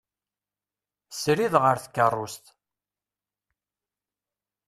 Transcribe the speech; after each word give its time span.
Srid 1.19 1.53
ɣer 1.63 1.77
tkerrust. 1.79 2.45